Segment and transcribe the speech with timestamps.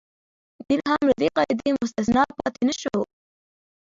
[0.67, 2.97] دین هم له دې قاعدې مستثنا پاتې نه شو.